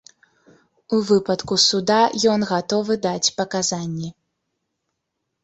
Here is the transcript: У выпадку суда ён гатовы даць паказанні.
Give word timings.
У 0.95 0.97
выпадку 1.09 1.57
суда 1.65 1.99
ён 2.33 2.47
гатовы 2.53 2.93
даць 3.05 3.33
паказанні. 3.43 4.09